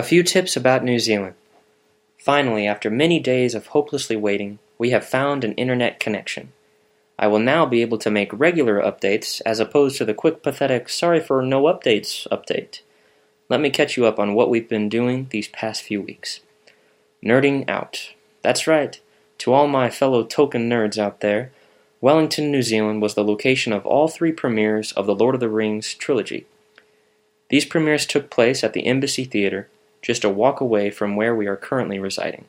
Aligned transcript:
A 0.00 0.02
few 0.02 0.22
tips 0.22 0.56
about 0.56 0.82
New 0.82 0.98
Zealand. 0.98 1.34
Finally, 2.16 2.66
after 2.66 2.88
many 2.88 3.20
days 3.20 3.54
of 3.54 3.66
hopelessly 3.66 4.16
waiting, 4.16 4.58
we 4.78 4.92
have 4.92 5.04
found 5.04 5.44
an 5.44 5.52
internet 5.56 6.00
connection. 6.00 6.54
I 7.18 7.26
will 7.26 7.38
now 7.38 7.66
be 7.66 7.82
able 7.82 7.98
to 7.98 8.10
make 8.10 8.32
regular 8.32 8.80
updates 8.80 9.42
as 9.44 9.60
opposed 9.60 9.98
to 9.98 10.06
the 10.06 10.14
quick, 10.14 10.42
pathetic, 10.42 10.88
sorry 10.88 11.20
for 11.20 11.42
no 11.42 11.64
updates 11.64 12.26
update. 12.28 12.80
Let 13.50 13.60
me 13.60 13.68
catch 13.68 13.98
you 13.98 14.06
up 14.06 14.18
on 14.18 14.32
what 14.32 14.48
we've 14.48 14.70
been 14.70 14.88
doing 14.88 15.26
these 15.28 15.48
past 15.48 15.82
few 15.82 16.00
weeks. 16.00 16.40
Nerding 17.22 17.68
out. 17.68 18.14
That's 18.40 18.66
right. 18.66 18.98
To 19.40 19.52
all 19.52 19.68
my 19.68 19.90
fellow 19.90 20.24
Tolkien 20.24 20.66
nerds 20.66 20.96
out 20.96 21.20
there, 21.20 21.52
Wellington, 22.00 22.50
New 22.50 22.62
Zealand 22.62 23.02
was 23.02 23.16
the 23.16 23.22
location 23.22 23.74
of 23.74 23.84
all 23.84 24.08
three 24.08 24.32
premieres 24.32 24.92
of 24.92 25.04
the 25.04 25.14
Lord 25.14 25.34
of 25.34 25.42
the 25.42 25.50
Rings 25.50 25.92
trilogy. 25.92 26.46
These 27.50 27.66
premieres 27.66 28.06
took 28.06 28.30
place 28.30 28.64
at 28.64 28.72
the 28.72 28.86
Embassy 28.86 29.24
Theatre, 29.24 29.68
just 30.02 30.24
a 30.24 30.30
walk 30.30 30.60
away 30.60 30.90
from 30.90 31.16
where 31.16 31.34
we 31.34 31.46
are 31.46 31.56
currently 31.56 31.98
residing. 31.98 32.46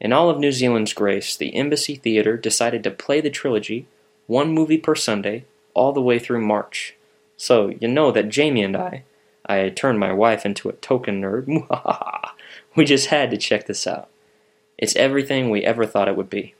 In 0.00 0.12
all 0.12 0.30
of 0.30 0.38
New 0.38 0.52
Zealand's 0.52 0.94
grace, 0.94 1.36
the 1.36 1.54
Embassy 1.54 1.94
Theatre 1.94 2.36
decided 2.36 2.82
to 2.84 2.90
play 2.90 3.20
the 3.20 3.30
trilogy, 3.30 3.86
one 4.26 4.52
movie 4.52 4.78
per 4.78 4.94
Sunday, 4.94 5.44
all 5.74 5.92
the 5.92 6.00
way 6.00 6.18
through 6.18 6.40
March. 6.40 6.94
So, 7.36 7.68
you 7.80 7.88
know 7.88 8.10
that 8.12 8.28
Jamie 8.28 8.62
and 8.62 8.76
I, 8.76 9.04
I 9.46 9.68
turned 9.68 9.98
my 9.98 10.12
wife 10.12 10.46
into 10.46 10.68
a 10.68 10.74
Tolkien 10.74 11.20
nerd, 11.20 12.30
we 12.76 12.84
just 12.84 13.08
had 13.08 13.30
to 13.30 13.36
check 13.36 13.66
this 13.66 13.86
out. 13.86 14.08
It's 14.78 14.96
everything 14.96 15.50
we 15.50 15.64
ever 15.64 15.84
thought 15.84 16.08
it 16.08 16.16
would 16.16 16.30
be. 16.30 16.54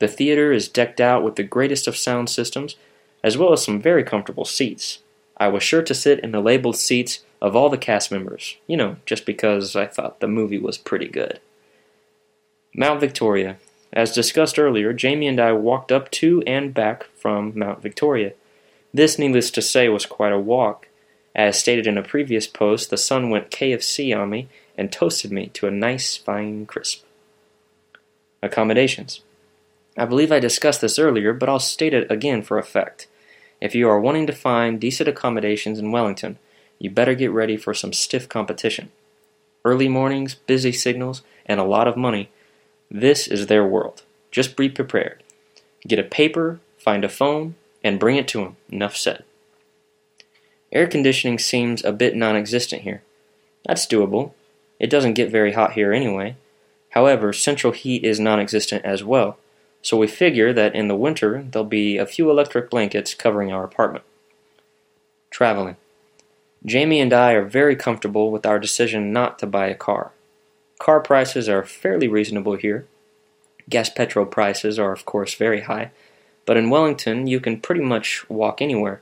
The 0.00 0.08
theater 0.08 0.52
is 0.52 0.68
decked 0.68 1.00
out 1.00 1.22
with 1.22 1.36
the 1.36 1.44
greatest 1.44 1.86
of 1.86 1.96
sound 1.96 2.28
systems, 2.28 2.74
as 3.22 3.38
well 3.38 3.52
as 3.52 3.64
some 3.64 3.80
very 3.80 4.02
comfortable 4.02 4.44
seats. 4.44 4.98
I 5.36 5.46
was 5.46 5.62
sure 5.62 5.82
to 5.82 5.94
sit 5.94 6.18
in 6.20 6.32
the 6.32 6.40
labeled 6.40 6.76
seats 6.76 7.20
of 7.42 7.56
all 7.56 7.68
the 7.68 7.76
cast 7.76 8.12
members, 8.12 8.56
you 8.68 8.76
know, 8.76 8.96
just 9.04 9.26
because 9.26 9.74
I 9.74 9.86
thought 9.86 10.20
the 10.20 10.28
movie 10.28 10.60
was 10.60 10.78
pretty 10.78 11.08
good. 11.08 11.40
Mount 12.72 13.00
Victoria. 13.00 13.56
As 13.92 14.14
discussed 14.14 14.60
earlier, 14.60 14.92
Jamie 14.92 15.26
and 15.26 15.40
I 15.40 15.52
walked 15.52 15.90
up 15.90 16.08
to 16.12 16.42
and 16.46 16.72
back 16.72 17.04
from 17.18 17.52
Mount 17.58 17.82
Victoria. 17.82 18.32
This, 18.94 19.18
needless 19.18 19.50
to 19.50 19.60
say, 19.60 19.88
was 19.88 20.06
quite 20.06 20.32
a 20.32 20.38
walk. 20.38 20.86
As 21.34 21.58
stated 21.58 21.86
in 21.86 21.98
a 21.98 22.02
previous 22.02 22.46
post, 22.46 22.90
the 22.90 22.96
sun 22.96 23.28
went 23.28 23.50
KFC 23.50 24.16
on 24.16 24.30
me 24.30 24.48
and 24.78 24.92
toasted 24.92 25.32
me 25.32 25.48
to 25.48 25.66
a 25.66 25.72
nice 25.72 26.16
fine 26.16 26.64
crisp. 26.64 27.02
Accommodations. 28.40 29.20
I 29.98 30.04
believe 30.04 30.30
I 30.30 30.38
discussed 30.38 30.80
this 30.80 30.98
earlier, 30.98 31.32
but 31.32 31.48
I'll 31.48 31.58
state 31.58 31.92
it 31.92 32.08
again 32.08 32.42
for 32.42 32.56
effect. 32.56 33.08
If 33.60 33.74
you 33.74 33.88
are 33.88 34.00
wanting 34.00 34.28
to 34.28 34.32
find 34.32 34.80
decent 34.80 35.08
accommodations 35.08 35.80
in 35.80 35.90
Wellington, 35.90 36.38
you 36.82 36.90
better 36.90 37.14
get 37.14 37.30
ready 37.30 37.56
for 37.56 37.72
some 37.72 37.92
stiff 37.92 38.28
competition. 38.28 38.90
Early 39.64 39.88
mornings, 39.88 40.34
busy 40.34 40.72
signals, 40.72 41.22
and 41.46 41.60
a 41.60 41.64
lot 41.64 41.86
of 41.86 41.96
money. 41.96 42.30
This 42.90 43.28
is 43.28 43.46
their 43.46 43.64
world. 43.64 44.02
Just 44.32 44.56
be 44.56 44.68
prepared. 44.68 45.22
Get 45.86 46.00
a 46.00 46.02
paper, 46.02 46.58
find 46.76 47.04
a 47.04 47.08
phone, 47.08 47.54
and 47.84 48.00
bring 48.00 48.16
it 48.16 48.26
to 48.28 48.40
them. 48.40 48.56
Enough 48.68 48.96
said. 48.96 49.22
Air 50.72 50.88
conditioning 50.88 51.38
seems 51.38 51.84
a 51.84 51.92
bit 51.92 52.16
non 52.16 52.34
existent 52.34 52.82
here. 52.82 53.02
That's 53.64 53.86
doable. 53.86 54.32
It 54.80 54.90
doesn't 54.90 55.14
get 55.14 55.30
very 55.30 55.52
hot 55.52 55.74
here 55.74 55.92
anyway. 55.92 56.34
However, 56.90 57.32
central 57.32 57.72
heat 57.72 58.02
is 58.02 58.18
non 58.18 58.40
existent 58.40 58.84
as 58.84 59.04
well 59.04 59.38
so 59.82 59.96
we 59.96 60.06
figure 60.06 60.52
that 60.52 60.74
in 60.74 60.86
the 60.86 60.96
winter 60.96 61.44
there'll 61.50 61.66
be 61.66 61.98
a 61.98 62.06
few 62.06 62.30
electric 62.30 62.70
blankets 62.70 63.14
covering 63.14 63.52
our 63.52 63.64
apartment. 63.64 64.04
Traveling. 65.30 65.76
Jamie 66.64 67.00
and 67.00 67.12
I 67.12 67.32
are 67.32 67.44
very 67.44 67.74
comfortable 67.74 68.30
with 68.30 68.46
our 68.46 68.58
decision 68.58 69.12
not 69.12 69.38
to 69.40 69.46
buy 69.46 69.66
a 69.66 69.74
car. 69.74 70.12
Car 70.78 71.00
prices 71.00 71.48
are 71.48 71.64
fairly 71.64 72.06
reasonable 72.06 72.54
here. 72.54 72.86
Gas 73.68 73.88
petrol 73.88 74.26
prices 74.26 74.78
are, 74.78 74.92
of 74.92 75.04
course, 75.04 75.34
very 75.34 75.62
high, 75.62 75.90
but 76.46 76.56
in 76.56 76.70
Wellington 76.70 77.26
you 77.26 77.40
can 77.40 77.60
pretty 77.60 77.80
much 77.80 78.28
walk 78.28 78.62
anywhere. 78.62 79.00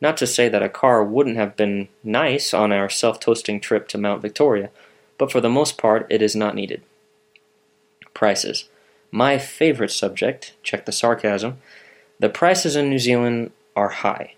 Not 0.00 0.16
to 0.18 0.26
say 0.26 0.48
that 0.48 0.62
a 0.62 0.68
car 0.68 1.04
wouldn't 1.04 1.36
have 1.36 1.56
been 1.56 1.88
nice 2.02 2.52
on 2.54 2.72
our 2.72 2.88
self 2.88 3.20
toasting 3.20 3.60
trip 3.60 3.88
to 3.88 3.98
Mount 3.98 4.22
Victoria, 4.22 4.70
but 5.18 5.30
for 5.30 5.40
the 5.40 5.48
most 5.48 5.78
part 5.78 6.06
it 6.10 6.22
is 6.22 6.36
not 6.36 6.54
needed. 6.54 6.82
Prices. 8.14 8.68
My 9.10 9.38
favorite 9.38 9.90
subject, 9.90 10.54
check 10.62 10.86
the 10.86 10.92
sarcasm, 10.92 11.58
the 12.18 12.28
prices 12.28 12.76
in 12.76 12.90
New 12.90 12.98
Zealand 12.98 13.52
are 13.74 13.88
high. 13.88 14.34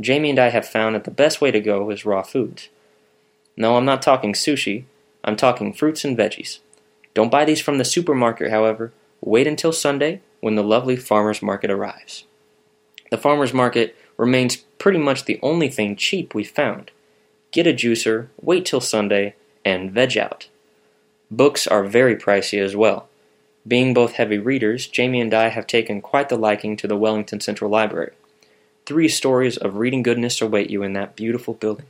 Jamie 0.00 0.30
and 0.30 0.38
I 0.38 0.50
have 0.50 0.66
found 0.66 0.94
that 0.94 1.04
the 1.04 1.10
best 1.10 1.40
way 1.40 1.50
to 1.50 1.60
go 1.60 1.90
is 1.90 2.04
raw 2.04 2.22
foods. 2.22 2.68
No, 3.56 3.76
I'm 3.76 3.84
not 3.84 4.02
talking 4.02 4.32
sushi, 4.32 4.84
I'm 5.24 5.36
talking 5.36 5.72
fruits 5.72 6.04
and 6.04 6.16
veggies. 6.16 6.60
Don't 7.14 7.30
buy 7.30 7.44
these 7.44 7.60
from 7.60 7.78
the 7.78 7.84
supermarket, 7.84 8.50
however. 8.50 8.92
Wait 9.20 9.46
until 9.46 9.72
Sunday 9.72 10.20
when 10.40 10.54
the 10.54 10.62
lovely 10.62 10.96
farmer's 10.96 11.42
market 11.42 11.70
arrives. 11.70 12.24
The 13.10 13.18
farmer's 13.18 13.52
market 13.52 13.96
remains 14.16 14.56
pretty 14.56 14.98
much 14.98 15.24
the 15.24 15.40
only 15.42 15.68
thing 15.68 15.96
cheap 15.96 16.34
we've 16.34 16.50
found. 16.50 16.92
Get 17.50 17.66
a 17.66 17.72
juicer, 17.72 18.28
wait 18.40 18.64
till 18.64 18.80
Sunday, 18.80 19.34
and 19.64 19.90
veg 19.90 20.16
out. 20.16 20.48
Books 21.30 21.66
are 21.66 21.84
very 21.84 22.16
pricey 22.16 22.62
as 22.62 22.76
well. 22.76 23.08
Being 23.66 23.92
both 23.92 24.12
heavy 24.12 24.38
readers, 24.38 24.86
Jamie 24.86 25.20
and 25.20 25.34
I 25.34 25.48
have 25.48 25.66
taken 25.66 26.00
quite 26.00 26.28
the 26.28 26.36
liking 26.36 26.76
to 26.76 26.86
the 26.86 26.96
Wellington 26.96 27.40
Central 27.40 27.70
Library. 27.70 28.12
Three 28.88 29.08
stories 29.10 29.58
of 29.58 29.76
reading 29.76 30.02
goodness 30.02 30.40
await 30.40 30.70
you 30.70 30.82
in 30.82 30.94
that 30.94 31.14
beautiful 31.14 31.52
building. 31.52 31.84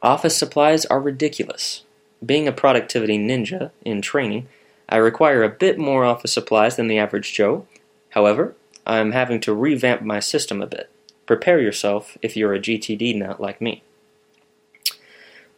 Office 0.00 0.36
supplies 0.36 0.86
are 0.86 1.00
ridiculous. 1.00 1.82
Being 2.24 2.46
a 2.46 2.52
productivity 2.52 3.18
ninja 3.18 3.72
in 3.84 4.00
training, 4.00 4.46
I 4.88 4.98
require 4.98 5.42
a 5.42 5.48
bit 5.48 5.76
more 5.76 6.04
office 6.04 6.32
supplies 6.32 6.76
than 6.76 6.86
the 6.86 6.98
average 7.00 7.32
Joe. 7.32 7.66
However, 8.10 8.54
I'm 8.86 9.10
having 9.10 9.40
to 9.40 9.52
revamp 9.52 10.02
my 10.02 10.20
system 10.20 10.62
a 10.62 10.68
bit. 10.68 10.88
Prepare 11.26 11.60
yourself 11.60 12.16
if 12.22 12.36
you're 12.36 12.54
a 12.54 12.60
GTD 12.60 13.18
nut 13.18 13.40
like 13.40 13.60
me. 13.60 13.82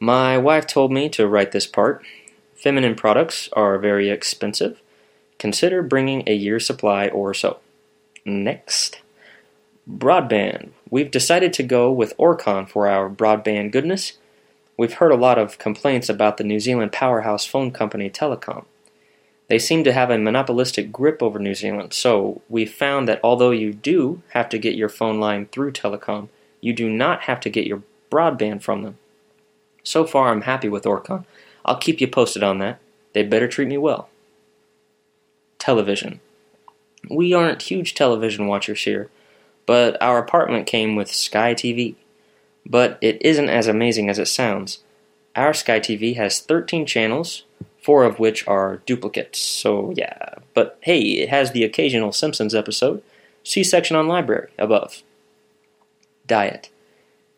My 0.00 0.38
wife 0.38 0.66
told 0.66 0.90
me 0.90 1.10
to 1.10 1.28
write 1.28 1.52
this 1.52 1.66
part, 1.66 2.02
Feminine 2.54 2.94
products 2.94 3.50
are 3.52 3.76
very 3.76 4.08
expensive. 4.08 4.80
Consider 5.38 5.82
bringing 5.82 6.22
a 6.26 6.34
year's 6.34 6.66
supply 6.66 7.08
or 7.08 7.34
so. 7.34 7.58
Next. 8.24 9.02
Broadband. 9.98 10.70
We've 10.88 11.10
decided 11.10 11.52
to 11.54 11.62
go 11.62 11.90
with 11.90 12.16
Orcon 12.16 12.68
for 12.68 12.86
our 12.86 13.10
broadband 13.10 13.72
goodness. 13.72 14.18
We've 14.76 14.94
heard 14.94 15.10
a 15.10 15.16
lot 15.16 15.38
of 15.38 15.58
complaints 15.58 16.08
about 16.08 16.36
the 16.36 16.44
New 16.44 16.60
Zealand 16.60 16.92
powerhouse 16.92 17.44
phone 17.44 17.72
company 17.72 18.08
Telecom. 18.08 18.64
They 19.48 19.58
seem 19.58 19.82
to 19.82 19.92
have 19.92 20.10
a 20.10 20.18
monopolistic 20.18 20.92
grip 20.92 21.22
over 21.22 21.40
New 21.40 21.56
Zealand, 21.56 21.92
so 21.92 22.40
we 22.48 22.66
found 22.66 23.08
that 23.08 23.20
although 23.24 23.50
you 23.50 23.72
do 23.72 24.22
have 24.28 24.48
to 24.50 24.58
get 24.58 24.76
your 24.76 24.88
phone 24.88 25.18
line 25.18 25.46
through 25.46 25.72
Telecom, 25.72 26.28
you 26.60 26.72
do 26.72 26.88
not 26.88 27.22
have 27.22 27.40
to 27.40 27.50
get 27.50 27.66
your 27.66 27.82
broadband 28.12 28.62
from 28.62 28.82
them. 28.82 28.96
So 29.82 30.06
far, 30.06 30.28
I'm 30.28 30.42
happy 30.42 30.68
with 30.68 30.84
Orcon. 30.84 31.24
I'll 31.64 31.78
keep 31.78 32.00
you 32.00 32.06
posted 32.06 32.44
on 32.44 32.58
that. 32.58 32.78
They 33.12 33.24
better 33.24 33.48
treat 33.48 33.68
me 33.68 33.76
well. 33.76 34.08
Television. 35.58 36.20
We 37.10 37.34
aren't 37.34 37.62
huge 37.62 37.94
television 37.94 38.46
watchers 38.46 38.84
here, 38.84 39.10
but 39.66 40.00
our 40.02 40.18
apartment 40.18 40.66
came 40.66 40.96
with 40.96 41.12
Sky 41.12 41.54
TV. 41.54 41.94
But 42.66 42.98
it 43.00 43.20
isn't 43.22 43.48
as 43.48 43.66
amazing 43.66 44.08
as 44.08 44.18
it 44.18 44.26
sounds. 44.26 44.80
Our 45.34 45.54
Sky 45.54 45.80
TV 45.80 46.16
has 46.16 46.40
13 46.40 46.86
channels, 46.86 47.44
four 47.82 48.04
of 48.04 48.18
which 48.18 48.46
are 48.46 48.82
duplicates, 48.86 49.38
so 49.38 49.92
yeah. 49.96 50.34
But 50.54 50.78
hey, 50.82 51.00
it 51.00 51.28
has 51.28 51.52
the 51.52 51.64
occasional 51.64 52.12
Simpsons 52.12 52.54
episode. 52.54 53.02
See 53.42 53.64
section 53.64 53.96
on 53.96 54.08
library 54.08 54.50
above. 54.58 55.02
Diet. 56.26 56.68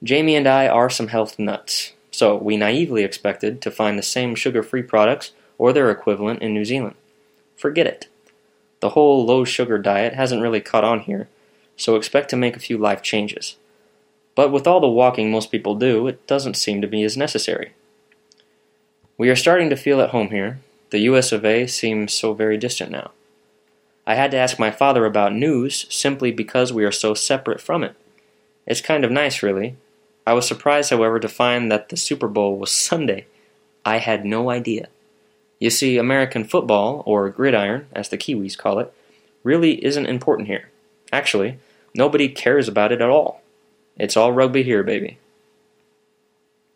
Jamie 0.02 0.34
and 0.34 0.48
I 0.48 0.66
are 0.66 0.90
some 0.90 1.08
health 1.08 1.38
nuts 1.38 1.92
so 2.12 2.36
we 2.36 2.56
naively 2.56 3.02
expected 3.02 3.60
to 3.62 3.70
find 3.70 3.98
the 3.98 4.02
same 4.02 4.34
sugar 4.34 4.62
free 4.62 4.82
products 4.82 5.32
or 5.58 5.72
their 5.72 5.90
equivalent 5.90 6.42
in 6.42 6.52
New 6.52 6.64
Zealand. 6.64 6.94
Forget 7.56 7.86
it. 7.86 8.06
The 8.80 8.90
whole 8.90 9.24
low 9.24 9.44
sugar 9.44 9.78
diet 9.78 10.14
hasn't 10.14 10.42
really 10.42 10.60
caught 10.60 10.84
on 10.84 11.00
here, 11.00 11.28
so 11.76 11.96
expect 11.96 12.30
to 12.30 12.36
make 12.36 12.56
a 12.56 12.60
few 12.60 12.78
life 12.78 13.02
changes. 13.02 13.56
But 14.34 14.50
with 14.50 14.66
all 14.66 14.80
the 14.80 14.88
walking 14.88 15.30
most 15.30 15.50
people 15.50 15.74
do, 15.74 16.06
it 16.06 16.26
doesn't 16.26 16.56
seem 16.56 16.80
to 16.80 16.86
be 16.86 17.02
as 17.02 17.16
necessary. 17.16 17.72
We 19.18 19.28
are 19.30 19.36
starting 19.36 19.70
to 19.70 19.76
feel 19.76 20.00
at 20.00 20.10
home 20.10 20.30
here. 20.30 20.60
The 20.90 21.00
US 21.00 21.32
of 21.32 21.44
A 21.44 21.66
seems 21.66 22.12
so 22.12 22.34
very 22.34 22.56
distant 22.56 22.90
now. 22.90 23.10
I 24.06 24.14
had 24.14 24.30
to 24.32 24.36
ask 24.36 24.58
my 24.58 24.70
father 24.70 25.04
about 25.06 25.34
news 25.34 25.86
simply 25.90 26.32
because 26.32 26.72
we 26.72 26.84
are 26.84 26.92
so 26.92 27.14
separate 27.14 27.60
from 27.60 27.84
it. 27.84 27.94
It's 28.66 28.80
kind 28.80 29.04
of 29.04 29.10
nice, 29.10 29.42
really, 29.42 29.76
I 30.26 30.34
was 30.34 30.46
surprised, 30.46 30.90
however, 30.90 31.18
to 31.18 31.28
find 31.28 31.70
that 31.70 31.88
the 31.88 31.96
Super 31.96 32.28
Bowl 32.28 32.56
was 32.56 32.70
Sunday. 32.70 33.26
I 33.84 33.98
had 33.98 34.24
no 34.24 34.50
idea. 34.50 34.88
You 35.58 35.70
see, 35.70 35.98
American 35.98 36.44
football, 36.44 37.02
or 37.06 37.28
gridiron, 37.30 37.86
as 37.92 38.08
the 38.08 38.18
Kiwis 38.18 38.56
call 38.56 38.78
it, 38.78 38.92
really 39.42 39.84
isn't 39.84 40.06
important 40.06 40.48
here. 40.48 40.70
Actually, 41.12 41.58
nobody 41.94 42.28
cares 42.28 42.68
about 42.68 42.90
it 42.90 43.02
at 43.02 43.10
all. 43.10 43.42
It's 43.98 44.16
all 44.16 44.32
rugby 44.32 44.62
here, 44.62 44.82
baby. 44.82 45.18